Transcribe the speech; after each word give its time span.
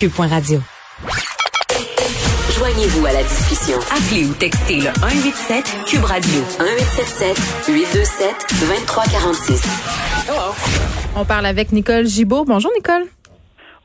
Cube.radio. 0.00 0.60
Joignez-vous 2.56 3.04
à 3.04 3.12
la 3.12 3.22
discussion. 3.22 3.76
Appelez 3.94 4.24
ou 4.24 4.32
textez 4.32 4.76
le 4.76 4.88
187 4.98 5.64
Cube 5.86 6.04
Radio 6.04 6.40
1877 6.58 7.36
827 7.68 8.34
2346. 8.60 9.62
On 11.16 11.24
parle 11.26 11.44
avec 11.44 11.72
Nicole 11.72 12.06
Gibault. 12.06 12.46
Bonjour 12.46 12.70
Nicole. 12.74 13.02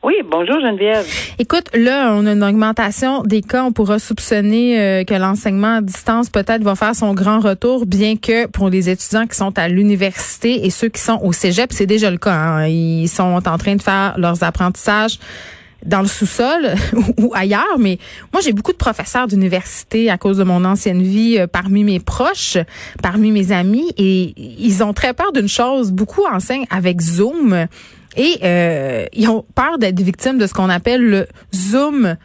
Oui, 0.04 0.13
bonjour 0.23 0.57
Geneviève. 0.62 1.05
Écoute, 1.38 1.65
là, 1.73 2.13
on 2.13 2.26
a 2.28 2.32
une 2.32 2.44
augmentation 2.46 3.24
des 3.24 3.42
cas. 3.42 3.66
On 3.66 3.74
pourra 3.74 4.00
soupçonner 4.00 4.79
euh, 4.79 5.04
que 5.04 5.16
l'enseignement 5.16 5.79
à 5.79 5.82
distance 5.82 6.29
peut-être 6.29 6.63
va 6.63 6.76
faire 6.76 6.96
son 6.96 7.13
grand 7.13 7.42
retour, 7.42 7.86
bien 7.86 8.16
que 8.16 8.47
pour 8.47 8.70
les 8.70 8.90
étudiants 8.90 9.28
qui 9.28 9.36
sont 9.36 9.60
à 9.60 9.68
l'université 9.68 10.66
et 10.66 10.70
ceux 10.70 10.88
qui 10.88 11.02
sont 11.02 11.20
au 11.22 11.34
cégep, 11.34 11.74
c'est 11.74 11.88
déjà 11.88 12.10
le 12.10 12.20
cas. 12.20 12.36
Hein. 12.36 12.68
Ils 12.68 13.10
sont 13.10 13.42
en 13.46 13.58
train 13.58 13.76
de 13.76 13.82
faire 13.82 14.13
leurs 14.18 14.44
apprentissages 14.44 15.20
dans 15.86 16.02
le 16.02 16.08
sous-sol 16.08 16.76
ou 17.18 17.31
ailleurs, 17.34 17.80
mais 17.80 17.99
moi 18.34 18.41
j'ai 18.41 18.54
beaucoup 18.54 18.72
de 18.72 18.78
professeurs 18.78 19.28
d'université 19.28 20.09
à 20.09 20.18
cause 20.18 20.38
de 20.38 20.44
mon 20.44 20.66
ancienne 20.66 21.02
vie 21.02 21.38
euh, 21.40 21.48
parmi 21.48 21.84
mes 21.84 22.00
proches, 22.00 22.58
parmi 23.02 23.32
mes 23.32 23.52
amis, 23.52 23.92
et 23.98 24.34
ils 24.38 24.84
ont 24.84 24.94
très 24.94 25.14
peur 25.14 25.32
d'une 25.32 25.48
chose. 25.48 25.92
Beaucoup 25.92 26.26
enseignent 26.26 26.66
avec 26.70 27.02
Zoom 27.02 27.68
et 28.18 28.38
euh, 28.44 29.06
ils 29.14 29.30
ont 29.30 29.45
peur 29.56 29.78
d'être 29.78 30.00
victimes 30.00 30.38
de 30.38 30.48
ce 30.48 30.54
qu'on 30.54 30.70
appelle 30.70 31.04
le 31.04 31.28
Zoom 31.54 32.16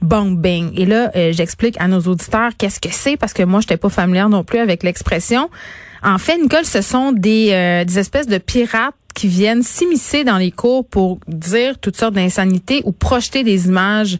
bombing. 0.00 0.72
Et 0.76 0.86
là, 0.86 1.10
euh, 1.14 1.32
j'explique 1.32 1.76
à 1.80 1.88
nos 1.88 2.00
auditeurs 2.00 2.52
qu'est-ce 2.58 2.80
que 2.80 2.92
c'est 2.92 3.16
parce 3.16 3.32
que 3.32 3.42
moi, 3.42 3.60
je 3.60 3.66
n'étais 3.66 3.76
pas 3.76 3.88
familière 3.88 4.28
non 4.28 4.42
plus 4.42 4.58
avec 4.58 4.82
l'expression. 4.82 5.48
En 6.02 6.18
fait, 6.18 6.38
Nicole, 6.38 6.64
ce 6.64 6.80
sont 6.80 7.12
des, 7.12 7.84
des 7.86 7.98
espèces 7.98 8.26
de 8.26 8.38
pirates 8.38 8.94
qui 9.14 9.28
viennent 9.28 9.62
s'immiscer 9.62 10.24
dans 10.24 10.38
les 10.38 10.50
cours 10.50 10.84
pour 10.84 11.18
dire 11.28 11.78
toutes 11.78 11.96
sortes 11.96 12.14
d'insanités 12.14 12.82
ou 12.84 12.92
projeter 12.92 13.44
des 13.44 13.66
images 13.66 14.18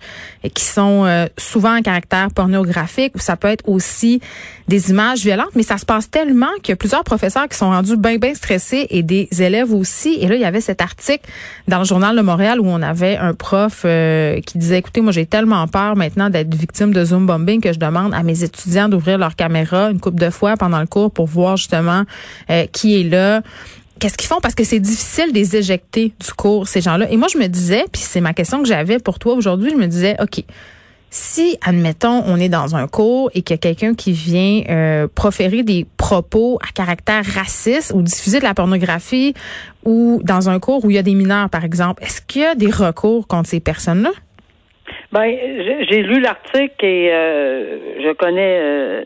qui 0.55 0.65
sont 0.65 1.05
euh, 1.05 1.27
souvent 1.37 1.77
en 1.77 1.83
caractère 1.83 2.29
pornographique 2.31 3.15
ou 3.15 3.19
ça 3.19 3.37
peut 3.37 3.49
être 3.49 3.69
aussi 3.69 4.21
des 4.69 4.91
images 4.91 5.21
violentes, 5.21 5.51
mais 5.55 5.63
ça 5.63 5.77
se 5.77 5.85
passe 5.85 6.11
tellement 6.11 6.47
qu'il 6.63 6.73
y 6.73 6.75
a 6.75 6.77
plusieurs 6.77 7.05
professeurs 7.05 7.49
qui 7.49 7.57
sont 7.57 7.71
rendus 7.71 7.97
bien, 7.97 8.17
bien 8.17 8.35
stressés 8.35 8.87
et 8.91 9.03
des 9.03 9.29
élèves 9.41 9.73
aussi. 9.73 10.17
Et 10.21 10.29
là, 10.29 10.35
il 10.35 10.41
y 10.41 10.45
avait 10.45 10.61
cet 10.61 10.81
article 10.81 11.29
dans 11.69 11.79
le 11.79 11.85
journal 11.85 12.17
de 12.17 12.23
Montréal 12.23 12.61
où 12.61 12.67
on 12.67 12.81
avait 12.81 13.17
un 13.17 13.35
prof 13.35 13.83
euh, 13.85 14.41
qui 14.41 14.59
disait, 14.59 14.79
écoutez, 14.79 15.01
moi, 15.01 15.13
j'ai 15.13 15.27
tellement 15.27 15.67
peur 15.69 15.97
maintenant 15.97 16.31
d'être 16.31 16.55
victime 16.55 16.93
de 16.93 17.05
Zoom 17.05 17.27
bombing 17.27 17.61
que 17.61 17.73
je 17.73 17.79
demande 17.79 18.15
à 18.15 18.23
mes 18.23 18.45
étudiants 18.45 18.89
d'ouvrir 18.89 19.19
leur 19.19 19.37
caméra 19.37 19.91
une 19.91 20.01
couple 20.01 20.21
de 20.21 20.31
fois 20.31 20.57
pendant 20.57 20.81
le 20.81 20.87
cours 20.87 21.11
pour 21.11 21.27
voir 21.27 21.57
justement 21.57 22.05
euh, 22.51 22.67
qui 22.73 23.01
est 23.01 23.05
là 23.05 23.43
qu'est-ce 24.03 24.19
qu'ils 24.19 24.29
font? 24.29 24.41
Parce 24.43 24.57
que 24.57 24.65
c'est 24.65 24.81
difficile 24.81 25.33
de 25.33 25.39
les 25.39 25.55
éjecter 25.55 26.13
du 26.21 26.33
cours 26.37 26.67
ces 26.67 26.81
gens-là. 26.81 27.07
Et 27.11 27.17
moi 27.17 27.29
je 27.33 27.39
me 27.39 27.47
disais, 27.47 27.85
puis 27.93 28.03
c'est 28.03 28.21
ma 28.21 28.35
question 28.35 28.61
que 28.61 28.67
j'avais 28.67 28.99
pour 28.99 29.21
toi 29.21 29.35
aujourd'hui, 29.35 29.71
je 29.71 29.77
me 29.77 29.87
disais, 29.87 30.17
ok. 30.21 30.45
Si, 31.15 31.59
admettons, 31.63 32.23
on 32.27 32.37
est 32.39 32.49
dans 32.49 32.75
un 32.75 32.89
cours 32.89 33.31
et 33.35 33.43
qu'il 33.43 33.53
y 33.55 33.59
a 33.59 33.61
quelqu'un 33.61 33.95
qui 33.95 34.13
vient 34.13 34.63
euh, 34.71 35.09
proférer 35.15 35.63
des 35.63 35.87
propos 35.99 36.59
à 36.67 36.73
caractère 36.73 37.23
raciste 37.23 37.93
ou 37.95 38.01
diffuser 38.01 38.39
de 38.39 38.45
la 38.45 38.55
pornographie 38.55 39.35
ou 39.85 40.23
dans 40.25 40.49
un 40.49 40.59
cours 40.59 40.87
où 40.87 40.91
il 40.91 40.95
y 40.95 40.99
a 40.99 41.03
des 41.03 41.13
mineurs, 41.13 41.51
par 41.51 41.65
exemple, 41.65 42.03
est-ce 42.03 42.23
qu'il 42.23 42.41
y 42.41 42.47
a 42.47 42.55
des 42.55 42.71
recours 42.71 43.29
contre 43.29 43.51
ces 43.51 43.61
personnes-là? 43.61 44.11
Ben, 45.13 45.37
j'ai 45.91 46.03
lu 46.03 46.19
l'article 46.19 46.83
et 46.83 47.11
euh, 47.13 48.03
je 48.03 48.13
connais 48.15 48.59
euh, 48.63 49.05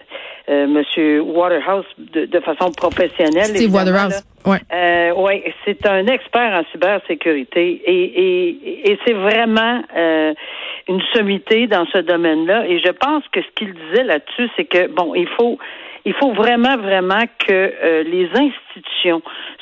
euh, 0.49 0.67
Monsieur 0.67 1.21
Waterhouse 1.21 1.87
de, 1.99 2.27
de, 2.27 2.41
façon 2.41 2.71
professionnelle. 2.71 3.47
Steve 3.47 3.75
Waterhouse, 3.75 4.23
ouais. 4.47 4.59
Euh, 4.73 5.13
ouais, 5.15 5.55
c'est 5.65 5.87
un 5.87 6.07
expert 6.07 6.53
en 6.53 6.63
cybersécurité 6.73 7.83
et, 7.85 8.05
et, 8.05 8.91
et 8.93 8.99
c'est 9.05 9.15
vraiment 9.15 9.83
euh, 9.97 10.35
une 10.89 11.03
sommité 11.15 11.67
dans 11.67 11.87
ce 11.87 11.99
domaine-là. 11.99 12.67
Et 12.69 12.79
je 12.79 12.91
pense 12.91 13.25
que 13.33 13.41
ce 13.43 13.49
qu'il 13.57 13.75
disait 13.75 14.05
là-dessus, 14.05 14.49
c'est 14.57 14.65
que 14.65 14.89
bon, 14.89 15.15
il 15.15 15.29
faut 15.37 15.59
il 16.07 16.15
faut 16.15 16.33
vraiment, 16.33 16.77
vraiment 16.77 17.25
que 17.47 17.53
euh, 17.53 18.05
les 18.05 18.27
institutions 18.27 18.66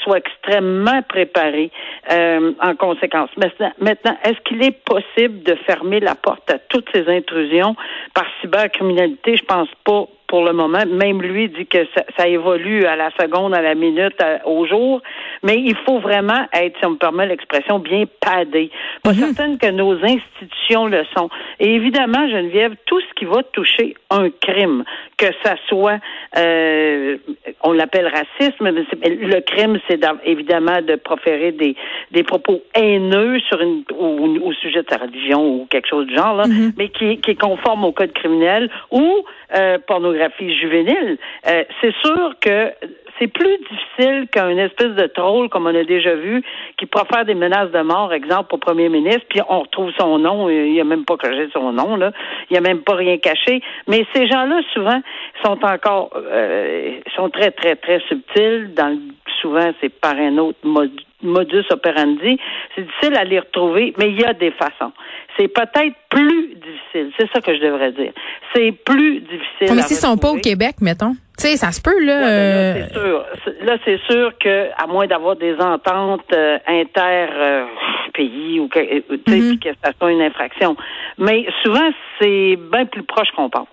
soient 0.02 0.19
extrêmement 0.19 1.02
préparées 1.02 1.70
euh, 2.10 2.52
en 2.60 2.75
conséquence. 2.75 3.30
Maintenant, 3.36 3.72
maintenant 3.80 4.16
est-ce 4.25 4.41
qu'il 4.44 4.62
est 4.62 4.84
possible 4.84 5.42
de 5.42 5.54
fermer 5.66 6.00
la 6.00 6.14
porte 6.14 6.50
à 6.50 6.58
toutes 6.58 6.88
ces 6.94 7.08
intrusions 7.08 7.76
par 8.14 8.26
cybercriminalité? 8.41 9.36
Je 9.36 9.44
pense 9.44 9.69
pas 9.84 10.06
pour 10.34 10.44
le 10.44 10.52
moment. 10.52 10.84
Même 10.86 11.22
lui 11.22 11.48
dit 11.48 11.66
que 11.66 11.86
ça, 12.16 12.26
évolue 12.26 12.86
à 12.86 12.97
la 12.97 13.10
seconde, 13.20 13.54
à 13.54 13.62
la 13.62 13.76
minute, 13.76 14.20
au 14.44 14.66
jour. 14.66 15.00
Mais 15.44 15.56
il 15.58 15.76
faut 15.86 16.00
vraiment 16.00 16.46
être, 16.52 16.76
si 16.81 16.86
on 16.86 16.91
me 16.91 16.96
permet 16.96 17.26
l'expression, 17.26 17.78
bien 17.78 18.04
padé. 18.20 18.70
Pas 19.04 19.12
mm 19.12 19.14
certaine 19.14 19.58
que 19.58 19.70
nos 19.70 19.92
institutions 19.92 20.86
le 20.86 21.04
sont. 21.16 21.28
Et 21.60 21.75
évidemment, 21.75 22.28
Geneviève, 22.28 22.75
tout 22.86 23.00
ce 23.00 23.14
qui 23.14 23.26
va 23.26 23.44
toucher 23.52 23.94
un 24.10 24.28
crime, 24.31 24.82
que 25.16 25.26
ça 25.44 25.54
soit, 25.69 26.00
euh, 26.36 27.16
on 27.62 27.72
l'appelle 27.72 28.08
racisme, 28.08 28.70
mais 29.02 29.03
le 29.09 29.41
crime, 29.41 29.78
c'est 29.88 30.00
évidemment 30.25 30.81
de 30.82 30.97
proférer 30.97 31.53
des, 31.53 31.76
des 32.10 32.22
propos 32.22 32.62
haineux 32.75 33.38
sur 33.41 33.60
une, 33.60 33.84
au, 33.98 34.53
sujet 34.53 34.82
de 34.82 34.88
sa 34.88 34.98
religion 34.98 35.44
ou 35.47 35.66
quelque 35.66 35.88
chose 35.88 36.06
du 36.06 36.15
genre, 36.15 36.37
là, 36.37 36.44
mm-hmm. 36.44 36.72
mais 36.76 36.88
qui, 36.88 37.19
qui 37.19 37.32
est 37.32 37.41
conforme 37.41 37.84
au 37.84 37.93
code 37.93 38.12
criminel 38.12 38.70
ou 38.91 39.25
euh, 39.54 39.78
pornographie 39.87 40.54
juvénile, 40.56 41.19
euh, 41.47 41.64
c'est 41.81 41.94
sûr 42.04 42.34
que 42.41 42.70
c'est 43.19 43.28
plus 43.28 43.58
difficile 43.58 44.26
qu'un 44.32 44.56
espèce 44.56 44.94
de 44.94 45.06
troll, 45.06 45.48
comme 45.48 45.66
on 45.66 45.75
a 45.75 45.84
déjà 45.84 46.14
vu, 46.14 46.42
qui 46.76 46.86
profère 46.86 47.25
des 47.25 47.34
menaces 47.34 47.70
de 47.70 47.80
mort, 47.80 48.12
exemple, 48.12 48.54
au 48.54 48.58
premier 48.58 48.88
ministre, 48.88 49.25
puis 49.28 49.41
on 49.48 49.60
retrouve 49.60 49.91
son 49.98 50.19
nom, 50.19 50.48
il 50.48 50.72
n'y 50.72 50.80
a 50.80 50.84
même 50.84 51.04
pas 51.04 51.16
caché 51.16 51.48
son 51.52 51.72
nom, 51.72 51.97
là, 51.97 52.12
il 52.50 52.54
n'y 52.54 52.58
a 52.58 52.60
même 52.60 52.80
pas 52.80 52.94
rien 52.94 53.19
caché. 53.19 53.62
Mais 53.86 54.04
ces 54.14 54.26
gens-là, 54.26 54.60
souvent, 54.72 55.00
sont 55.44 55.58
encore, 55.64 56.10
euh, 56.16 56.98
sont 57.14 57.30
très, 57.30 57.50
très, 57.50 57.76
très 57.76 58.00
subtils. 58.08 58.72
Dans, 58.75 58.98
souvent, 59.41 59.72
c'est 59.81 59.91
par 59.91 60.16
un 60.16 60.38
autre 60.38 60.58
mode 60.64 60.92
modus 61.22 61.64
operandi. 61.70 62.38
C'est 62.75 62.82
difficile 62.82 63.16
à 63.16 63.25
les 63.25 63.38
retrouver, 63.38 63.94
mais 63.98 64.10
il 64.10 64.20
y 64.20 64.25
a 64.25 64.34
des 64.34 64.50
façons. 64.50 64.92
C'est 65.38 65.48
peut-être 65.48 65.94
plus 66.10 66.54
difficile. 66.54 67.12
C'est 67.19 67.28
ça 67.32 67.41
que 67.41 67.54
je 67.54 67.60
devrais 67.60 67.92
dire. 67.92 68.12
C'est 68.54 68.72
plus 68.72 69.20
difficile. 69.20 69.75
Mais 69.75 69.82
s'ils 69.82 69.96
sont 69.96 70.16
pas 70.16 70.31
au 70.31 70.36
Québec, 70.36 70.76
mettons. 70.81 71.14
Tu 71.37 71.49
sais, 71.49 71.56
ça 71.56 71.72
se 71.72 71.81
peut, 71.81 71.99
là. 72.05 72.21
là, 72.21 72.27
euh, 72.28 72.75
c'est 72.75 72.93
sûr. 72.93 73.25
Là, 73.62 73.77
c'est 73.84 74.00
sûr 74.09 74.39
que, 74.39 74.69
à 74.77 74.87
moins 74.87 75.06
d'avoir 75.06 75.34
des 75.34 75.56
ententes 75.61 76.33
euh, 76.33 76.59
inter-pays 76.67 78.61
ou 78.61 78.69
que, 78.69 78.78
euh, 78.78 79.00
mm-hmm. 79.11 79.59
que 79.59 79.71
ça 79.83 79.91
soit 79.99 80.12
une 80.12 80.23
infraction. 80.23 80.77
Mais 81.19 81.44
souvent, 81.65 81.91
c'est 82.21 82.56
bien 82.56 82.87
plus 82.87 83.03
proche 83.03 83.31
qu'on 83.34 83.50
pense. 83.50 83.67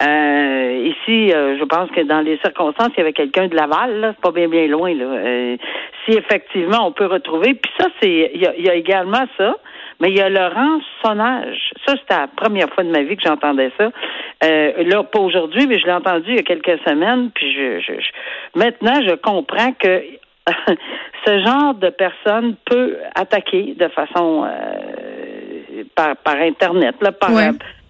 Euh, 0.00 0.86
ici, 0.86 1.30
je 1.30 1.64
pense 1.64 1.90
que 1.90 2.02
dans 2.02 2.20
les 2.20 2.38
circonstances, 2.38 2.90
il 2.96 2.98
y 2.98 3.00
avait 3.00 3.12
quelqu'un 3.12 3.48
de 3.48 3.56
Laval, 3.56 4.00
là, 4.00 4.12
c'est 4.14 4.20
pas 4.20 4.30
bien 4.30 4.48
bien 4.48 4.68
loin. 4.68 4.94
Là. 4.94 5.56
si 6.04 6.16
effectivement 6.16 6.86
on 6.86 6.92
peut 6.92 7.06
retrouver, 7.06 7.54
puis 7.54 7.72
ça, 7.78 7.86
c'est 8.00 8.30
il 8.34 8.40
y 8.40 8.68
a, 8.68 8.74
également 8.74 9.24
ça, 9.36 9.56
mais 10.00 10.10
il 10.10 10.16
y 10.16 10.20
a 10.20 10.28
le 10.28 10.46
rançonnage. 10.46 11.72
Ça, 11.84 11.94
c'était 11.96 12.16
la 12.16 12.28
première 12.28 12.68
fois 12.70 12.84
de 12.84 12.90
ma 12.90 13.02
vie 13.02 13.16
que 13.16 13.22
j'entendais 13.24 13.72
ça. 13.76 13.90
Euh, 14.44 14.84
là, 14.84 15.02
pas 15.02 15.18
aujourd'hui, 15.18 15.66
mais 15.66 15.78
je 15.80 15.86
l'ai 15.86 15.92
entendu 15.92 16.26
il 16.28 16.36
y 16.36 16.38
a 16.38 16.42
quelques 16.42 16.80
semaines, 16.86 17.30
puis 17.34 17.52
je, 17.52 17.80
je, 17.80 17.92
maintenant 18.54 19.00
je 19.04 19.14
comprends 19.16 19.72
que 19.72 20.04
ce 21.26 21.44
genre 21.44 21.74
de 21.74 21.90
personne 21.90 22.54
peut 22.64 22.96
attaquer 23.14 23.74
de 23.78 23.88
façon 23.88 24.44
euh, 24.46 25.82
par, 25.94 26.16
par 26.16 26.36
internet, 26.36 26.94
là, 27.00 27.12
par, 27.12 27.30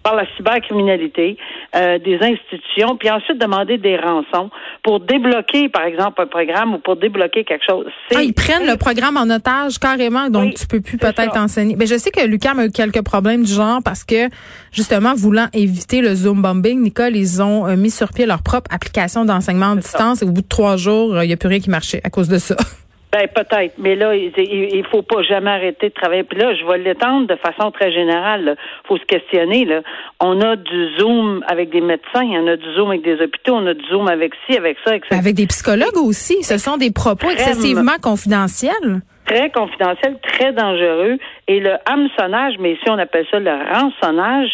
par 0.09 0.15
la 0.15 0.25
cybercriminalité 0.37 1.37
euh, 1.75 1.99
des 1.99 2.17
institutions, 2.21 2.97
puis 2.97 3.11
ensuite 3.11 3.39
demander 3.39 3.77
des 3.77 3.95
rançons 3.95 4.49
pour 4.83 4.99
débloquer, 4.99 5.69
par 5.69 5.83
exemple, 5.83 6.21
un 6.21 6.25
programme 6.25 6.73
ou 6.75 6.79
pour 6.79 6.95
débloquer 6.95 7.43
quelque 7.43 7.65
chose. 7.69 7.85
Ah, 8.15 8.23
ils 8.23 8.33
prennent 8.33 8.65
le 8.65 8.75
programme 8.75 9.17
en 9.17 9.29
otage 9.29 9.77
carrément, 9.77 10.29
donc 10.29 10.55
tu 10.55 10.65
peux 10.65 10.81
plus 10.81 10.97
peut-être 10.97 11.37
enseigner. 11.37 11.75
Mais 11.77 11.85
je 11.85 11.95
sais 11.95 12.09
que 12.09 12.25
Lucam 12.25 12.57
a 12.59 12.65
eu 12.65 12.71
quelques 12.71 13.03
problèmes 13.03 13.43
du 13.43 13.53
genre 13.53 13.81
parce 13.83 14.03
que 14.03 14.29
justement, 14.71 15.13
voulant 15.13 15.47
éviter 15.53 16.01
le 16.01 16.15
Zoom 16.15 16.41
bombing, 16.41 16.81
Nicole, 16.81 17.15
ils 17.15 17.41
ont 17.41 17.67
euh, 17.67 17.75
mis 17.75 17.91
sur 17.91 18.09
pied 18.09 18.25
leur 18.25 18.41
propre 18.41 18.73
application 18.73 19.25
d'enseignement 19.25 19.73
à 19.73 19.75
distance 19.75 20.23
et 20.23 20.25
au 20.25 20.31
bout 20.31 20.41
de 20.41 20.47
trois 20.47 20.77
jours, 20.77 21.21
il 21.21 21.27
n'y 21.27 21.33
a 21.33 21.37
plus 21.37 21.49
rien 21.49 21.59
qui 21.59 21.69
marchait 21.69 22.01
à 22.03 22.09
cause 22.09 22.29
de 22.29 22.39
ça. 22.39 22.55
Ben 23.11 23.27
peut-être, 23.27 23.73
mais 23.79 23.95
là, 23.95 24.15
il, 24.15 24.31
il, 24.37 24.85
faut 24.85 25.01
pas 25.01 25.23
jamais 25.23 25.49
arrêter 25.49 25.89
de 25.89 25.93
travailler. 25.93 26.23
Puis 26.23 26.37
là, 26.37 26.53
je 26.53 26.63
vais 26.63 26.77
l'étendre 26.77 27.25
de 27.25 27.35
façon 27.37 27.71
très 27.71 27.91
générale. 27.91 28.55
Il 28.55 28.87
faut 28.87 28.97
se 28.97 29.05
questionner. 29.05 29.65
Là. 29.65 29.81
On 30.19 30.39
a 30.41 30.55
du 30.55 30.97
Zoom 30.99 31.43
avec 31.47 31.71
des 31.71 31.81
médecins, 31.81 32.21
on 32.23 32.47
a 32.47 32.55
du 32.55 32.71
Zoom 32.75 32.89
avec 32.89 33.01
des 33.01 33.19
hôpitaux, 33.19 33.55
on 33.55 33.65
a 33.65 33.73
du 33.73 33.83
Zoom 33.87 34.07
avec 34.07 34.33
ci, 34.45 34.55
avec 34.55 34.77
ça, 34.85 34.91
avec 34.91 35.05
ça. 35.09 35.17
Avec 35.17 35.33
des 35.33 35.47
psychologues 35.47 35.97
aussi. 35.97 36.43
Ce 36.43 36.59
sont 36.59 36.77
des 36.77 36.91
propos 36.91 37.31
excessivement 37.31 37.97
confidentiels. 37.99 39.01
Très 39.25 39.49
confidentiels, 39.49 40.17
très 40.21 40.53
dangereux. 40.53 41.17
Et 41.47 41.59
le 41.59 41.77
hameçonnage, 41.87 42.55
mais 42.59 42.73
ici 42.73 42.89
on 42.89 42.99
appelle 42.99 43.25
ça 43.31 43.39
le 43.39 43.51
rançonnage, 43.51 44.51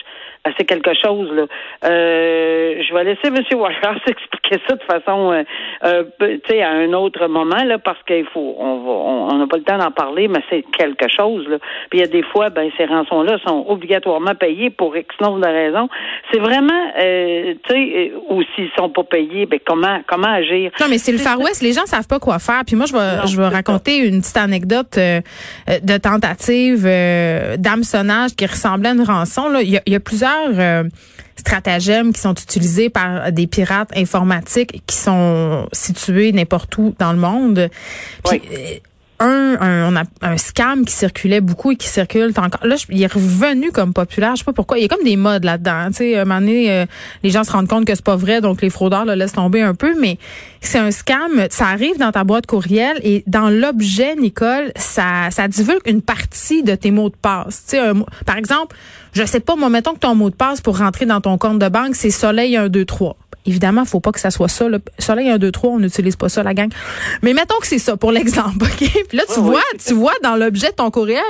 c'est 0.57 0.65
quelque 0.65 0.91
chose 0.93 1.29
là. 1.31 1.45
Euh, 1.85 2.81
je 2.87 2.93
vais 2.93 3.03
laisser 3.03 3.27
M. 3.27 3.37
Walker 3.59 3.99
s'expliquer 4.05 4.61
ça 4.67 4.75
de 4.75 4.83
façon, 4.83 5.31
euh, 5.31 5.43
euh, 5.83 6.03
tu 6.19 6.39
sais, 6.47 6.61
à 6.61 6.71
un 6.71 6.93
autre 6.93 7.27
moment 7.27 7.63
là, 7.63 7.77
parce 7.79 8.01
qu'il 8.03 8.25
faut, 8.33 8.55
on 8.59 8.75
on 9.25 9.37
n'a 9.37 9.47
pas 9.47 9.57
le 9.57 9.63
temps 9.63 9.77
d'en 9.77 9.91
parler, 9.91 10.27
mais 10.27 10.41
c'est 10.49 10.63
quelque 10.77 11.07
chose 11.09 11.47
là. 11.47 11.57
Puis 11.89 11.99
il 11.99 12.01
y 12.01 12.03
a 12.03 12.07
des 12.07 12.23
fois, 12.23 12.49
ben 12.49 12.69
ces 12.77 12.85
rançons-là 12.85 13.37
sont 13.45 13.65
obligatoirement 13.67 14.35
payées 14.35 14.69
pour 14.69 14.95
X 14.95 15.07
nombre 15.19 15.41
de 15.41 15.47
raisons. 15.47 15.89
C'est 16.31 16.39
vraiment, 16.39 16.91
tu 16.95 17.73
sais, 17.73 18.13
ou 18.29 18.43
s'ils 18.55 18.69
sont 18.77 18.89
pas 18.89 19.03
payés, 19.03 19.45
ben 19.45 19.59
comment 19.65 20.01
comment 20.07 20.27
agir? 20.27 20.71
Non, 20.79 20.87
mais 20.89 20.97
c'est 20.97 21.11
le 21.11 21.17
Far 21.17 21.39
West. 21.39 21.61
Les 21.61 21.73
gens 21.73 21.85
savent 21.85 22.07
pas 22.07 22.19
quoi 22.19 22.39
faire. 22.39 22.61
Puis 22.65 22.75
moi, 22.75 22.85
je 22.85 22.93
vais 22.93 23.27
je 23.27 23.37
vais 23.37 23.47
raconter 23.47 23.97
une 23.97 24.21
petite 24.21 24.37
anecdote 24.37 24.97
de 24.97 25.97
tentative 25.97 26.83
d'hameçonnage 27.57 28.35
qui 28.35 28.45
ressemblait 28.45 28.89
à 28.89 28.93
une 28.93 29.03
rançon. 29.03 29.49
Là. 29.49 29.61
Il, 29.61 29.69
y 29.69 29.77
a, 29.77 29.81
il 29.85 29.93
y 29.93 29.95
a 29.95 29.99
plusieurs 29.99 30.34
euh, 30.53 30.83
stratagèmes 31.35 32.13
qui 32.13 32.21
sont 32.21 32.33
utilisés 32.33 32.89
par 32.89 33.31
des 33.31 33.47
pirates 33.47 33.95
informatiques 33.95 34.83
qui 34.85 34.95
sont 34.95 35.67
situés 35.71 36.31
n'importe 36.31 36.77
où 36.77 36.95
dans 36.97 37.11
le 37.11 37.19
monde. 37.19 37.69
Puis, 38.23 38.41
euh, 38.51 38.79
un, 39.19 39.57
un, 39.61 39.93
on 39.93 39.95
a 39.95 40.03
un 40.21 40.37
scam 40.37 40.83
qui 40.83 40.93
circulait 40.93 41.39
beaucoup 41.41 41.71
et 41.71 41.75
qui 41.75 41.87
circule 41.87 42.33
encore. 42.35 42.65
Là, 42.65 42.75
il 42.89 43.01
est 43.01 43.11
revenu 43.11 43.71
comme 43.71 43.93
populaire. 43.93 44.31
Je 44.35 44.39
sais 44.39 44.43
pas 44.43 44.53
pourquoi. 44.53 44.77
Il 44.77 44.81
y 44.81 44.85
a 44.85 44.87
comme 44.89 45.03
des 45.05 45.15
modes 45.15 45.45
là-dedans. 45.45 45.87
Tu 45.87 45.93
sais, 45.93 46.17
à 46.17 46.21
un 46.21 46.25
moment 46.25 46.41
donné, 46.41 46.71
euh, 46.71 46.85
les 47.23 47.29
gens 47.29 47.43
se 47.43 47.51
rendent 47.51 47.67
compte 47.67 47.85
que 47.85 47.95
c'est 47.95 48.03
pas 48.03 48.17
vrai, 48.17 48.41
donc 48.41 48.61
les 48.61 48.69
fraudeurs 48.69 49.05
le 49.05 49.13
laissent 49.13 49.33
tomber 49.33 49.61
un 49.61 49.73
peu. 49.73 49.97
Mais 49.99 50.17
c'est 50.59 50.79
un 50.79 50.91
scam. 50.91 51.47
Ça 51.49 51.67
arrive 51.67 51.97
dans 51.97 52.11
ta 52.11 52.23
boîte 52.23 52.45
courriel 52.45 52.99
et 53.03 53.23
dans 53.25 53.49
l'objet, 53.49 54.15
Nicole, 54.15 54.71
ça, 54.75 55.29
ça 55.31 55.47
divulgue 55.47 55.87
une 55.87 56.01
partie 56.01 56.63
de 56.63 56.75
tes 56.75 56.91
mots 56.91 57.09
de 57.09 57.15
passe. 57.15 57.63
Tu 57.69 57.77
sais, 57.77 57.91
par 58.25 58.35
exemple, 58.35 58.75
je 59.15 59.25
sais 59.25 59.39
pas, 59.39 59.55
moi, 59.55 59.69
mettons 59.69 59.93
que 59.93 59.99
ton 59.99 60.13
mot 60.13 60.29
de 60.29 60.35
passe 60.35 60.59
pour 60.59 60.77
rentrer 60.77 61.05
dans 61.05 61.21
ton 61.21 61.37
compte 61.37 61.57
de 61.57 61.69
banque, 61.69 61.95
c'est 61.95 62.11
soleil 62.11 62.57
1, 62.57 62.67
2, 62.67 62.83
3. 62.83 63.17
Évidemment, 63.45 63.85
faut 63.85 64.01
pas 64.01 64.11
que 64.11 64.19
ça 64.19 64.29
soit 64.29 64.49
ça. 64.49 64.67
Là. 64.67 64.79
Soleil 64.99 65.29
1, 65.29 65.37
2, 65.37 65.51
3, 65.51 65.69
on 65.71 65.79
n'utilise 65.79 66.17
pas 66.17 66.27
ça, 66.27 66.43
la 66.43 66.53
gang. 66.53 66.69
Mais 67.21 67.33
mettons 67.33 67.57
que 67.61 67.67
c'est 67.67 67.79
ça 67.79 67.95
pour 67.95 68.11
l'exemple, 68.11 68.57
OK? 68.63 68.89
Puis 69.07 69.17
là, 69.17 69.23
tu 69.33 69.39
vois, 69.39 69.61
tu 69.85 69.93
vois 69.93 70.13
dans 70.21 70.35
l'objet 70.35 70.69
de 70.71 70.75
ton 70.75 70.91
courriel, 70.91 71.23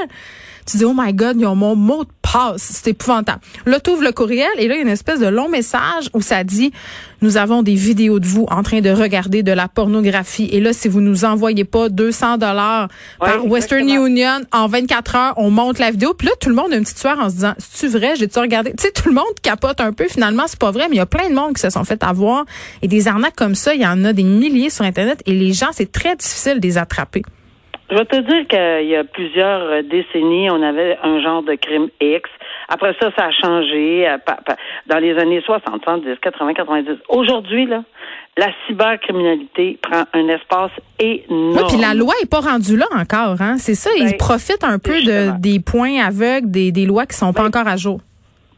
tu 0.66 0.78
dis, 0.78 0.86
oh 0.86 0.94
my 0.96 1.14
God, 1.14 1.38
ils 1.40 1.46
ont 1.46 1.56
mon 1.56 1.76
mot 1.76 2.04
de 2.04 2.10
passe. 2.22 2.62
C'est 2.62 2.92
épouvantable. 2.92 3.40
Là, 3.66 3.80
tu 3.80 3.92
ouvres 3.92 4.04
le 4.04 4.12
courriel 4.12 4.50
et 4.58 4.68
là, 4.68 4.76
il 4.76 4.78
y 4.78 4.80
a 4.80 4.84
une 4.84 4.90
espèce 4.90 5.20
de 5.20 5.28
long 5.28 5.48
message 5.48 6.10
où 6.14 6.22
ça 6.22 6.44
dit, 6.44 6.72
nous 7.22 7.38
avons 7.38 7.64
des 7.64 7.76
vidéos 7.76 8.20
de 8.20 8.26
vous 8.26 8.46
en 8.50 8.64
train 8.64 8.82
de 8.82 8.90
regarder 8.90 9.44
de 9.44 9.52
la 9.52 9.68
pornographie. 9.68 10.50
Et 10.52 10.60
là, 10.60 10.74
si 10.74 10.88
vous 10.88 11.02
nous 11.02 11.26
envoyez 11.26 11.64
pas 11.64 11.90
200 11.90 12.38
dollars 12.38 12.90
par 13.20 13.46
Western 13.46 13.88
Union 13.88 14.42
en 14.52 14.68
24 14.68 15.16
heures, 15.16 15.34
on 15.38 15.50
monte 15.50 15.80
la 15.80 15.92
vidéo. 15.92 16.14
Puis 16.14 16.28
là, 16.28 16.34
tout 16.40 16.50
le 16.50 16.56
monde 16.56 16.74
a 16.74 16.78
une 16.78 16.84
petite 16.84 17.00
soirée 17.00 17.22
en 17.22 17.30
se 17.30 17.36
disant, 17.36 17.54
c'est 17.58 17.88
vrai, 17.88 18.16
j'ai 18.16 18.28
tu 18.28 18.40
regardé? 18.40 18.72
Tu 18.72 18.84
sais, 18.84 18.92
tout 18.92 19.08
le 19.08 19.16
monde 19.16 19.26
capote 19.42 19.82
un 19.82 19.94
peu. 19.94 20.06
Finalement, 20.08 20.44
c'est 20.48 20.60
pas 20.60 20.72
vrai, 20.72 20.88
mais 20.90 20.96
il 20.96 21.00
y 21.00 21.02
a 21.02 21.06
plein 21.06 21.30
de 21.30 21.36
monde 21.36 21.54
qui 21.54 21.62
se 21.62 21.70
sont 21.70 21.84
fait 21.84 22.04
avoir. 22.04 22.46
Et 22.82 22.88
des 22.88 23.08
arnaques 23.08 23.36
comme 23.36 23.56
ça, 23.56 23.74
il 23.76 23.82
y 23.82 23.88
en 23.88 24.04
a 24.04 24.14
des 24.14 24.24
milliers 24.24 24.70
sur 24.70 24.86
Internet. 24.86 25.22
Et 25.26 25.34
les 25.34 25.54
gens, 25.54 25.70
c'est 25.72 25.92
très 25.92 26.16
difficile 26.16 26.60
de 26.60 26.68
les 26.68 26.78
attraper. 26.78 27.24
Je 27.90 27.96
vais 27.96 28.06
te 28.06 28.16
dire 28.16 28.48
qu'il 28.48 28.90
y 28.90 28.96
a 28.96 29.04
plusieurs 29.04 29.62
euh, 29.62 29.82
décennies, 29.84 30.50
on 30.50 30.62
avait 30.64 30.98
un 31.04 31.22
genre 31.22 31.44
de 31.44 31.54
crime 31.54 31.90
X. 32.02 32.28
Après 32.68 32.96
ça, 33.00 33.12
ça 33.16 33.26
a 33.26 33.32
changé 33.32 34.10
euh, 34.10 34.18
dans 34.88 34.98
les 34.98 35.16
années 35.18 35.42
60, 35.46 35.84
70, 35.84 36.18
80, 36.20 36.54
90. 36.56 36.90
Aujourd'hui, 37.10 37.68
là, 37.68 37.84
la 38.38 38.48
cybercriminalité 38.66 39.78
prend 39.82 40.04
un 40.14 40.28
espace 40.30 40.72
énorme. 40.98 41.58
Oui, 41.58 41.64
puis 41.70 41.78
la 41.78 41.94
loi 41.94 42.14
est 42.24 42.30
pas 42.30 42.40
rendue 42.40 42.76
là 42.76 42.88
encore, 42.92 43.40
hein. 43.40 43.58
C'est 43.58 43.76
ça, 43.76 43.92
ils 43.96 44.06
ben, 44.06 44.18
profitent 44.18 44.64
un 44.64 44.80
peu 44.80 45.04
de, 45.04 45.40
des 45.40 45.60
points 45.60 46.04
aveugles, 46.04 46.50
des, 46.50 46.72
des 46.72 46.88
lois 46.88 47.06
qui 47.06 47.16
sont 47.16 47.34
pas 47.34 47.42
ben, 47.44 47.48
encore 47.50 47.68
à 47.68 47.78
jour. 47.78 48.00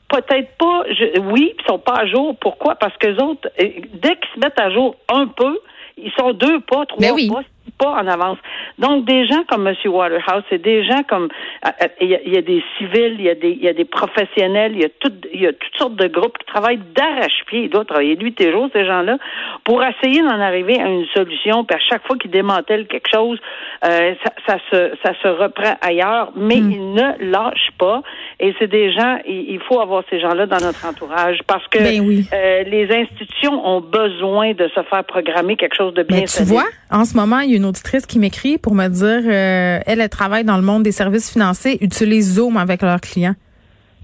Peut-être 0.08 0.56
pas, 0.58 0.84
je, 0.90 1.20
oui, 1.20 1.54
ils 1.60 1.66
sont 1.68 1.80
pas 1.80 1.96
à 1.96 2.06
jour. 2.06 2.34
Pourquoi? 2.40 2.76
Parce 2.76 2.96
que 2.98 3.08
les 3.08 3.22
autres, 3.22 3.50
euh, 3.60 3.66
dès 4.02 4.16
qu'ils 4.16 4.30
se 4.36 4.40
mettent 4.40 4.60
à 4.60 4.72
jour 4.72 4.96
un 5.14 5.28
peu, 5.28 5.60
ils 5.98 6.12
sont 6.18 6.32
deux 6.32 6.62
pas, 6.62 6.86
trois 6.86 7.02
ben 7.02 7.12
oui. 7.14 7.30
pas, 7.30 7.42
pas 7.78 7.92
en 7.92 8.08
avance. 8.08 8.38
Donc, 8.80 9.06
des 9.06 9.26
gens 9.28 9.44
comme 9.50 9.68
M. 9.68 9.76
Waterhouse, 9.86 10.44
c'est 10.50 10.62
des 10.62 10.84
gens 10.86 11.04
comme 11.08 11.30
euh, 11.66 11.70
euh, 11.84 11.88
il 12.02 12.10
y, 12.10 12.38
a, 12.38 12.42
des 12.42 12.64
civils, 12.78 13.16
il 13.18 13.26
y 13.26 13.30
a 13.30 13.36
des, 13.36 13.50
il 13.50 13.64
y 13.64 13.68
a 13.68 13.74
des 13.74 13.86
professionnels, 13.86 14.74
il 14.74 14.82
y 14.82 14.86
a, 14.86 14.90
tout, 15.00 15.12
il 15.34 15.42
y 15.42 15.48
a 15.48 15.54
toutes 15.54 15.76
sortes 15.78 15.96
de 15.96 16.08
groupes 16.08 16.38
qui 16.38 16.46
travaillent 16.46 16.82
d'arrache-pied. 16.96 17.64
Il 17.64 17.70
doit 17.70 17.86
travailler 17.86 18.16
nuit 18.18 18.36
et 18.40 18.52
jour, 18.52 18.70
ces 18.74 18.86
gens-là, 18.86 19.18
pour 19.64 19.84
essayer 19.84 20.22
d'en 20.22 20.40
arriver 20.40 20.80
à 20.80 20.88
une 20.88 21.06
solution. 21.14 21.64
Puis 21.66 21.76
à 21.76 21.80
chaque 21.80 22.06
fois 22.06 22.18
qu'ils 22.18 22.32
démantèlent 22.32 22.88
quelque 22.88 23.10
chose, 23.14 23.40
euh, 23.86 24.14
ça, 24.24 24.32
ça, 24.48 24.58
se, 24.72 24.92
ça 25.04 25.14
se 25.22 25.28
reprend 25.28 25.76
ailleurs, 25.82 26.32
mais 26.36 26.60
hmm. 26.60 26.72
ils 26.72 26.94
ne 26.94 27.32
lâchent 27.32 27.72
pas. 27.78 28.02
Et 28.40 28.54
c'est 28.60 28.68
des 28.68 28.92
gens, 28.92 29.18
il, 29.28 29.60
faut 29.68 29.80
avoir 29.80 30.04
ces 30.10 30.20
gens-là 30.20 30.46
dans 30.46 30.60
notre 30.60 30.86
entourage 30.86 31.40
parce 31.48 31.68
que 31.68 31.80
ben 31.80 32.24
euh, 32.34 32.64
les 32.64 32.88
institutions 32.92 33.66
ont 33.68 33.82
besoin 33.82 34.54
de 34.54 34.68
se 34.70 34.82
faire 34.84 35.04
programmer 35.04 35.56
quelque 35.56 35.76
chose 35.76 35.94
de 35.94 36.04
bien. 36.04 36.22
Mais 36.22 36.26
tu 36.26 36.44
vois, 36.44 36.66
en 36.92 37.06
ce 37.06 37.18
moment, 37.18 37.40
il 37.40 37.52
y 37.52 37.54
a 37.54 37.58
une 37.58 37.66
auditrice 37.68 38.06
qui 38.06 38.20
m'écrit 38.20 38.58
pour 38.58 38.76
me 38.76 38.88
dire, 38.88 39.24
euh, 39.26 39.80
elle, 39.86 40.02
elle 40.02 40.10
travaille 40.10 40.44
dans 40.44 40.58
le 40.58 40.64
monde 40.64 40.84
des 40.84 40.92
services 40.92 41.32
financiers, 41.32 41.84
utilise 41.84 42.36
Zoom 42.36 42.58
avec 42.58 42.82
leurs 42.82 43.02
clients. 43.02 43.36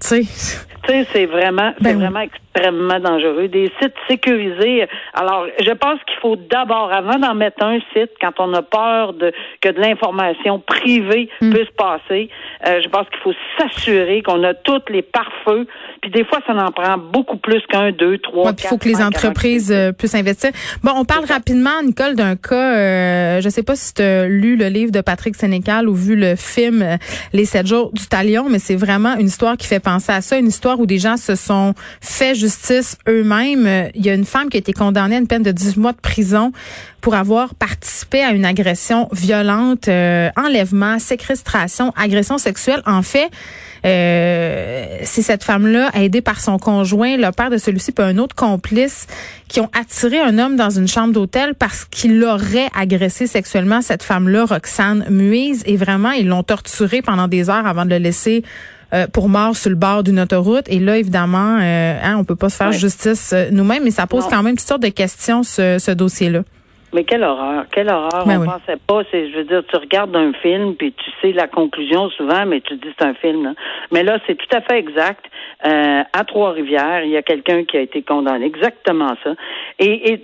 Tu 0.00 0.24
sais, 0.24 1.06
c'est 1.12 1.26
vraiment, 1.26 1.72
c'est 1.78 1.84
ben 1.84 1.98
vraiment 1.98 2.20
extrêmement 2.20 3.00
dangereux. 3.00 3.48
Des 3.48 3.70
sites 3.80 3.94
sécurisés. 4.08 4.86
Alors, 5.14 5.46
je 5.60 5.70
pense 5.72 5.98
qu'il 6.06 6.18
faut 6.20 6.36
d'abord, 6.36 6.92
avant 6.92 7.18
d'en 7.18 7.34
mettre 7.34 7.64
un 7.64 7.78
site, 7.92 8.10
quand 8.20 8.32
on 8.38 8.52
a 8.54 8.62
peur 8.62 9.14
de 9.14 9.32
que 9.60 9.70
de 9.70 9.80
l'information 9.80 10.58
privée 10.60 11.30
hmm. 11.40 11.52
puisse 11.52 11.70
passer, 11.76 12.28
euh, 12.66 12.80
je 12.82 12.88
pense 12.88 13.06
qu'il 13.08 13.18
faut 13.22 13.32
s'assurer 13.58 14.22
qu'on 14.22 14.42
a 14.42 14.54
toutes 14.54 14.88
les 14.90 15.02
pare-feux. 15.02 15.66
Puis 16.00 16.10
des 16.10 16.24
fois, 16.24 16.40
ça 16.46 16.54
en 16.54 16.70
prend 16.70 16.96
beaucoup 16.98 17.36
plus 17.36 17.60
qu'un, 17.68 17.92
deux, 17.92 18.18
trois. 18.18 18.52
Il 18.58 18.66
faut 18.66 18.78
que 18.78 18.88
les 18.88 19.02
entreprises 19.02 19.70
euh, 19.70 19.92
puissent 19.92 20.14
investir. 20.14 20.50
Bon, 20.82 20.92
on 20.96 21.04
parle 21.04 21.24
rapidement, 21.26 21.82
Nicole, 21.82 22.14
d'un 22.14 22.36
cas. 22.36 22.76
Euh, 22.76 23.40
je 23.40 23.48
sais 23.48 23.62
pas 23.62 23.76
si 23.76 23.94
tu 23.94 24.02
as 24.02 24.26
lu 24.26 24.56
le 24.56 24.68
livre 24.68 24.92
de 24.92 25.00
Patrick 25.00 25.34
Sénécal 25.34 25.88
ou 25.88 25.94
vu 25.94 26.16
le 26.16 26.36
film 26.36 26.82
euh, 26.82 26.96
Les 27.32 27.44
sept 27.44 27.66
jours 27.66 27.92
du 27.92 28.06
Talion, 28.06 28.48
mais 28.48 28.58
c'est 28.58 28.76
vraiment 28.76 29.16
une 29.16 29.26
histoire 29.26 29.56
qui 29.56 29.66
fait 29.66 29.80
penser 29.80 30.12
à 30.12 30.20
ça, 30.20 30.38
une 30.38 30.48
histoire 30.48 30.80
où 30.80 30.86
des 30.86 30.98
gens 30.98 31.16
se 31.16 31.34
sont 31.34 31.74
fait 32.00 32.34
justice 32.34 32.96
eux-mêmes. 33.08 33.90
Il 33.94 34.04
y 34.04 34.10
a 34.10 34.14
une 34.14 34.24
femme 34.24 34.48
qui 34.48 34.56
a 34.56 34.60
été 34.60 34.72
condamnée 34.72 35.16
à 35.16 35.18
une 35.18 35.28
peine 35.28 35.42
de 35.42 35.52
18 35.52 35.80
mois 35.80 35.92
de 35.92 36.00
prison 36.00 36.52
pour 37.04 37.14
avoir 37.14 37.54
participé 37.54 38.22
à 38.22 38.30
une 38.30 38.46
agression 38.46 39.10
violente, 39.12 39.88
euh, 39.88 40.30
enlèvement, 40.36 40.98
séquestration, 40.98 41.92
agression 41.98 42.38
sexuelle. 42.38 42.53
En 42.86 43.02
fait, 43.02 43.30
euh, 43.84 44.98
c'est 45.02 45.22
cette 45.22 45.44
femme-là, 45.44 45.90
aidée 45.94 46.22
par 46.22 46.40
son 46.40 46.58
conjoint, 46.58 47.16
le 47.16 47.30
père 47.32 47.50
de 47.50 47.58
celui-ci, 47.58 47.92
puis 47.92 48.04
un 48.04 48.18
autre 48.18 48.34
complice, 48.34 49.06
qui 49.48 49.60
ont 49.60 49.70
attiré 49.78 50.20
un 50.20 50.38
homme 50.38 50.56
dans 50.56 50.70
une 50.70 50.88
chambre 50.88 51.12
d'hôtel 51.12 51.54
parce 51.54 51.84
qu'il 51.84 52.22
aurait 52.24 52.68
agressé 52.74 53.26
sexuellement 53.26 53.82
cette 53.82 54.02
femme-là, 54.02 54.46
Roxane 54.46 55.04
Muise, 55.10 55.62
et 55.66 55.76
vraiment, 55.76 56.12
ils 56.12 56.26
l'ont 56.26 56.42
torturé 56.42 57.02
pendant 57.02 57.28
des 57.28 57.50
heures 57.50 57.66
avant 57.66 57.84
de 57.84 57.90
le 57.90 57.98
laisser 57.98 58.42
euh, 58.94 59.08
pour 59.08 59.28
mort 59.28 59.56
sur 59.56 59.70
le 59.70 59.76
bord 59.76 60.04
d'une 60.04 60.20
autoroute. 60.20 60.66
Et 60.68 60.78
là, 60.78 60.96
évidemment, 60.96 61.58
euh, 61.60 61.98
hein, 62.00 62.16
on 62.16 62.22
peut 62.22 62.36
pas 62.36 62.48
se 62.48 62.56
faire 62.56 62.70
justice 62.70 63.32
euh, 63.32 63.48
nous-mêmes, 63.50 63.82
mais 63.82 63.90
ça 63.90 64.06
pose 64.06 64.24
quand 64.30 64.42
même 64.42 64.56
toutes 64.56 64.68
sortes 64.68 64.82
de 64.82 64.88
questions, 64.88 65.42
ce, 65.42 65.78
ce 65.80 65.90
dossier-là. 65.90 66.42
Mais 66.94 67.02
quelle 67.02 67.24
horreur, 67.24 67.64
quelle 67.72 67.88
horreur. 67.88 68.24
Ben 68.24 68.40
on 68.40 68.44
pensait 68.44 68.78
pas, 68.86 69.02
c'est, 69.10 69.28
je 69.28 69.38
veux 69.38 69.44
dire, 69.44 69.64
tu 69.66 69.76
regardes 69.76 70.14
un 70.14 70.32
film 70.32 70.76
puis 70.76 70.92
tu 70.92 71.10
sais 71.20 71.32
la 71.32 71.48
conclusion 71.48 72.08
souvent, 72.10 72.46
mais 72.46 72.60
tu 72.60 72.78
te 72.78 72.86
dis 72.86 72.94
c'est 72.96 73.04
un 73.04 73.14
film. 73.14 73.42
Là. 73.42 73.54
Mais 73.90 74.04
là, 74.04 74.20
c'est 74.28 74.36
tout 74.36 74.56
à 74.56 74.60
fait 74.60 74.78
exact. 74.78 75.24
Euh, 75.66 76.02
à 76.12 76.24
Trois-Rivières, 76.24 77.04
il 77.04 77.10
y 77.10 77.16
a 77.16 77.22
quelqu'un 77.22 77.64
qui 77.64 77.76
a 77.76 77.80
été 77.80 78.02
condamné, 78.02 78.44
exactement 78.44 79.14
ça. 79.22 79.34
Et, 79.78 80.12
et 80.12 80.20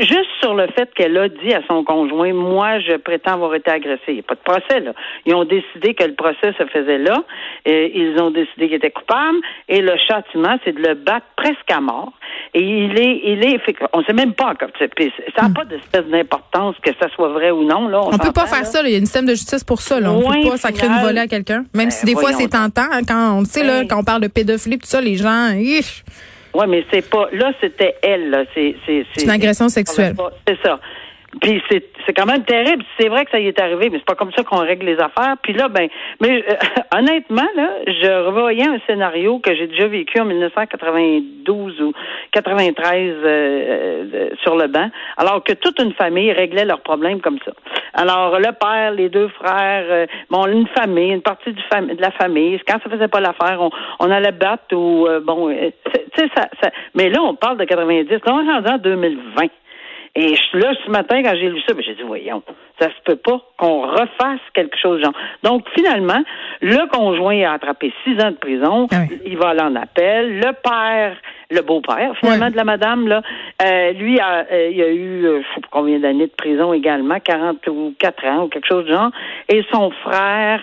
juste 0.00 0.30
sur 0.40 0.54
le 0.54 0.66
fait 0.68 0.92
qu'elle 0.94 1.16
a 1.18 1.28
dit 1.28 1.52
à 1.52 1.60
son 1.66 1.84
conjoint, 1.84 2.32
moi, 2.32 2.78
je 2.80 2.96
prétends 2.96 3.32
avoir 3.32 3.54
été 3.54 3.70
agressée. 3.70 4.02
Il 4.08 4.14
n'y 4.14 4.20
a 4.20 4.22
pas 4.22 4.34
de 4.34 4.40
procès 4.40 4.80
là. 4.80 4.92
Ils 5.24 5.34
ont 5.34 5.44
décidé 5.44 5.94
que 5.94 6.04
le 6.04 6.14
procès 6.14 6.52
se 6.58 6.64
faisait 6.66 6.98
là. 6.98 7.22
Et 7.64 7.98
ils 7.98 8.20
ont 8.20 8.30
décidé 8.30 8.66
qu'il 8.66 8.74
était 8.74 8.90
coupable. 8.90 9.38
Et 9.68 9.80
le 9.80 9.96
châtiment, 10.08 10.56
c'est 10.64 10.72
de 10.72 10.82
le 10.82 10.94
battre 10.94 11.26
presque 11.36 11.70
à 11.70 11.80
mort. 11.80 12.12
Et 12.54 12.62
il 12.62 12.98
est, 12.98 13.20
il 13.24 13.44
est, 13.44 13.60
on 13.92 14.02
sait 14.04 14.12
même 14.12 14.34
pas 14.34 14.46
encore. 14.46 14.68
Ça 14.78 14.86
n'a 14.86 15.48
hmm. 15.48 15.54
pas 15.54 15.64
d'espèce 15.64 16.06
d'importance 16.06 16.76
que 16.82 16.90
ça 17.00 17.08
soit 17.14 17.28
vrai 17.28 17.50
ou 17.50 17.64
non. 17.64 17.88
Là, 17.88 18.02
on, 18.04 18.12
ne 18.12 18.18
peut 18.18 18.32
pas 18.32 18.46
faire 18.46 18.66
ça. 18.66 18.82
Il 18.84 18.90
y 18.90 18.94
a 18.94 18.98
une 18.98 19.06
système 19.06 19.26
de 19.26 19.34
justice 19.34 19.64
pour 19.64 19.80
ça. 19.80 20.00
Là. 20.00 20.12
On 20.12 20.30
ne 20.30 20.42
peut 20.42 20.50
pas 20.50 20.56
sacrer 20.56 20.86
une 20.86 21.00
volée 21.02 21.20
à 21.20 21.26
quelqu'un. 21.26 21.64
Même 21.74 21.86
ben, 21.86 21.90
si 21.90 22.06
des 22.06 22.14
fois 22.14 22.32
c'est 22.32 22.48
tentant. 22.48 22.86
Hein, 22.92 23.00
quand 23.06 23.38
on 23.38 23.44
sait 23.44 23.64
là, 23.64 23.80
ben. 23.80 23.88
quand 23.88 24.00
on 24.00 24.04
parle 24.04 24.22
de 24.22 24.28
pédophilie, 24.28 24.55
tout 24.58 24.86
ça, 24.86 25.00
les 25.00 25.16
gens. 25.16 25.52
Oui, 25.54 26.64
mais 26.68 26.84
c'est 26.90 27.08
pas. 27.08 27.28
Là, 27.32 27.52
c'était 27.60 27.96
elle. 28.02 28.46
C'est, 28.54 29.22
une 29.22 29.30
agression 29.30 29.68
sexuelle. 29.68 30.14
C'est 30.46 30.58
ça. 30.62 30.80
Puis 31.40 31.62
c'est 31.70 31.84
c'est 32.06 32.12
quand 32.12 32.26
même 32.26 32.44
terrible. 32.44 32.84
C'est 32.98 33.08
vrai 33.08 33.24
que 33.24 33.32
ça 33.32 33.40
y 33.40 33.48
est 33.48 33.60
arrivé, 33.60 33.90
mais 33.90 33.98
c'est 33.98 34.06
pas 34.06 34.14
comme 34.14 34.32
ça 34.32 34.44
qu'on 34.44 34.58
règle 34.58 34.86
les 34.86 34.98
affaires. 34.98 35.34
Puis 35.42 35.52
là, 35.52 35.68
ben, 35.68 35.88
mais 36.20 36.44
euh, 36.48 36.54
honnêtement, 36.96 37.48
là, 37.56 37.70
je 37.86 38.26
revoyais 38.26 38.66
un 38.66 38.78
scénario 38.86 39.38
que 39.40 39.54
j'ai 39.54 39.66
déjà 39.66 39.88
vécu 39.88 40.20
en 40.20 40.24
1992 40.24 41.80
ou 41.80 41.92
93 42.32 42.86
euh, 42.94 43.24
euh, 43.24 44.28
sur 44.42 44.56
le 44.56 44.68
banc, 44.68 44.88
alors 45.16 45.42
que 45.42 45.52
toute 45.52 45.80
une 45.80 45.92
famille 45.94 46.32
réglait 46.32 46.64
leurs 46.64 46.82
problèmes 46.82 47.20
comme 47.20 47.38
ça. 47.44 47.52
Alors 47.92 48.38
le 48.38 48.52
père, 48.52 48.92
les 48.92 49.08
deux 49.08 49.28
frères, 49.28 50.06
bon, 50.30 50.46
une 50.46 50.66
famille, 50.68 51.12
une 51.12 51.22
partie 51.22 51.52
du 51.52 51.62
de 51.62 52.00
la 52.00 52.10
famille. 52.12 52.60
Quand 52.66 52.78
ça 52.82 52.90
faisait 52.90 53.08
pas 53.08 53.20
l'affaire, 53.20 53.60
on, 53.60 53.70
on 54.00 54.10
allait 54.10 54.32
battre 54.32 54.74
ou 54.74 55.08
bon, 55.24 55.48
tu 55.48 56.20
sais 56.20 56.28
ça, 56.36 56.48
ça, 56.62 56.70
Mais 56.94 57.08
là, 57.08 57.22
on 57.22 57.34
parle 57.34 57.58
de 57.58 57.64
90. 57.64 58.10
Là, 58.10 58.18
on 58.26 58.46
est 58.46 58.52
rendu 58.52 58.68
en 58.68 58.78
2020. 58.78 59.46
Et 60.18 60.34
là, 60.54 60.72
ce 60.82 60.90
matin, 60.90 61.22
quand 61.22 61.34
j'ai 61.34 61.50
lu 61.50 61.60
ça, 61.66 61.74
ben, 61.74 61.82
j'ai 61.84 61.94
dit, 61.94 62.02
voyons, 62.02 62.42
ça 62.80 62.88
se 62.88 63.02
peut 63.04 63.16
pas 63.16 63.38
qu'on 63.58 63.82
refasse 63.82 64.40
quelque 64.54 64.76
chose 64.78 65.02
genre. 65.02 65.12
Donc, 65.42 65.66
finalement, 65.74 66.22
le 66.62 66.88
conjoint 66.88 67.38
a 67.42 67.52
attrapé 67.52 67.92
six 68.02 68.12
ans 68.22 68.30
de 68.30 68.36
prison. 68.36 68.86
Ah 68.92 69.02
il 69.26 69.36
va 69.36 69.50
aller 69.50 69.60
en 69.60 69.76
appel. 69.76 70.38
Le 70.38 70.52
père, 70.62 71.16
le 71.50 71.60
beau-père, 71.60 72.16
finalement, 72.18 72.50
de 72.50 72.56
la 72.56 72.64
madame, 72.64 73.06
là, 73.08 73.20
euh, 73.62 73.92
lui, 73.92 74.18
a, 74.18 74.46
euh, 74.50 74.70
il 74.72 74.82
a 74.82 74.88
eu, 74.88 75.26
euh, 75.26 75.42
je 75.42 75.54
sais 75.54 75.60
pas 75.60 75.68
combien 75.70 75.98
d'années 75.98 76.26
de 76.26 76.32
prison 76.32 76.72
également, 76.72 77.20
44 77.20 78.24
ans 78.26 78.44
ou 78.44 78.48
quelque 78.48 78.66
chose 78.66 78.86
de 78.86 78.94
genre. 78.94 79.10
Et 79.50 79.62
son 79.70 79.90
frère, 79.90 80.62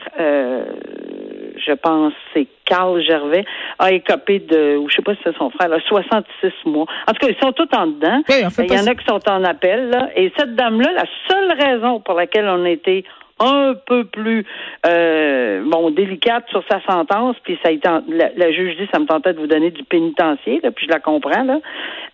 je 1.66 1.74
pense, 1.74 2.14
c'est 2.34 2.48
Carl 2.66 3.02
Gervais, 3.02 3.46
a 3.80 3.92
écopé 3.92 4.40
de, 4.40 4.78
ou 4.78 4.90
je 4.90 4.96
sais 4.96 5.02
pas 5.02 5.14
si 5.16 5.22
c'est 5.24 5.36
son 5.38 5.50
frère, 5.50 5.70
là, 5.70 5.80
66 5.86 6.52
mois. 6.66 6.86
En 7.08 7.14
tout 7.14 7.26
cas, 7.26 7.34
ils 7.34 7.44
sont 7.44 7.52
tous 7.52 7.70
en 7.76 7.88
dedans. 7.88 8.22
il 8.30 8.42
y 8.42 8.80
en 8.80 8.88
a 8.88 8.96
qui 8.96 9.06
sont 9.06 9.30
en 9.30 9.44
appel. 9.44 9.90
Là. 9.90 10.10
Et 10.16 10.32
cette 10.38 10.56
dame-là, 10.56 10.92
la 10.94 11.06
seule 11.28 11.52
raison 11.60 12.00
pour 12.00 12.16
laquelle 12.16 12.48
on 12.48 12.64
a 12.66 12.70
été 12.70 13.06
un 13.40 13.74
peu 13.86 14.06
plus 14.06 14.46
euh, 14.86 15.64
bon 15.66 15.90
délicate 15.90 16.46
sur 16.50 16.64
sa 16.70 16.82
sentence, 16.82 17.36
puis 17.44 17.58
ça 17.64 17.70
a 17.70 18.02
la, 18.08 18.52
juge 18.52 18.78
dit 18.78 18.88
ça 18.94 19.00
me 19.00 19.06
tentait 19.06 19.34
de 19.34 19.40
vous 19.40 19.48
donner 19.48 19.72
du 19.72 19.84
pénitencier, 19.84 20.60
là, 20.64 20.72
puis 20.72 20.86
je 20.86 20.92
la 20.92 21.00
comprends 21.00 21.44
là. 21.44 21.60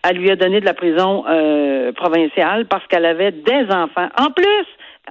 Elle 0.08 0.16
lui 0.16 0.30
a 0.30 0.36
donné 0.36 0.60
de 0.60 0.64
la 0.64 0.74
prison 0.74 1.24
euh, 1.28 1.92
provinciale 1.92 2.66
parce 2.66 2.86
qu'elle 2.86 3.04
avait 3.04 3.32
des 3.32 3.66
enfants. 3.70 4.08
En 4.18 4.30
plus, 4.30 4.66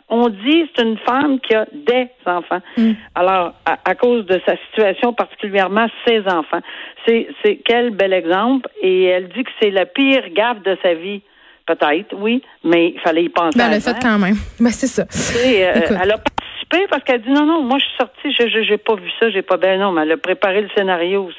on 0.07 0.29
dit 0.29 0.65
c'est 0.75 0.83
une 0.83 0.97
femme 0.97 1.39
qui 1.39 1.53
a 1.53 1.65
des 1.71 2.07
enfants. 2.25 2.61
Mm. 2.77 2.91
Alors, 3.15 3.53
à, 3.65 3.95
cause 3.95 4.25
de 4.25 4.39
sa 4.45 4.55
situation, 4.67 5.13
particulièrement 5.13 5.87
ses 6.07 6.21
enfants, 6.27 6.61
c'est, 7.05 7.27
c'est 7.43 7.57
quel 7.65 7.91
bel 7.91 8.13
exemple. 8.13 8.69
Et 8.81 9.05
elle 9.05 9.29
dit 9.29 9.43
que 9.43 9.51
c'est 9.61 9.71
la 9.71 9.85
pire 9.85 10.23
gaffe 10.33 10.61
de 10.63 10.77
sa 10.83 10.93
vie. 10.93 11.21
Peut-être, 11.65 12.15
oui, 12.17 12.41
mais 12.63 12.93
il 12.95 12.99
fallait 12.99 13.25
y 13.25 13.29
penser. 13.29 13.57
Ben, 13.59 13.67
elle 13.67 13.77
a 13.77 13.79
fait 13.79 14.01
quand 14.01 14.17
même. 14.17 14.37
Ben, 14.59 14.71
c'est 14.71 14.87
ça. 14.87 15.03
Euh, 15.03 15.97
elle 16.01 16.11
a 16.11 16.17
participé 16.17 16.87
parce 16.89 17.03
qu'elle 17.03 17.21
dit 17.21 17.29
non, 17.29 17.45
non, 17.45 17.61
moi 17.61 17.77
je 17.77 17.85
suis 17.85 17.95
sortie, 17.95 18.31
je 18.31 18.63
j'ai 18.63 18.77
pas 18.77 18.95
vu 18.95 19.07
ça, 19.19 19.29
j'ai 19.29 19.43
pas 19.43 19.57
ben 19.57 19.79
non, 19.79 19.91
mais 19.91 20.01
elle 20.01 20.13
a 20.13 20.17
préparé 20.17 20.63
le 20.63 20.69
scénario. 20.75 21.29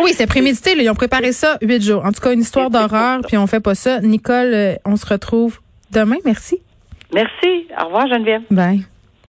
oui, 0.00 0.12
c'est 0.12 0.28
prémédité. 0.28 0.74
Ils 0.76 0.88
ont 0.88 0.94
préparé 0.94 1.32
ça 1.32 1.58
huit 1.60 1.82
jours. 1.82 2.04
En 2.04 2.12
tout 2.12 2.20
cas, 2.20 2.32
une 2.32 2.40
histoire 2.40 2.70
d'horreur, 2.70 3.20
puis 3.26 3.36
on 3.36 3.48
fait 3.48 3.58
pas 3.58 3.74
ça. 3.74 4.00
Nicole, 4.00 4.54
euh, 4.54 4.74
on 4.84 4.94
se 4.94 5.06
retrouve 5.06 5.58
demain. 5.90 6.18
Merci. 6.24 6.60
Merci. 7.12 7.66
Au 7.80 7.86
revoir, 7.86 8.06
Geneviève. 8.08 8.42
Bye. 8.50 8.84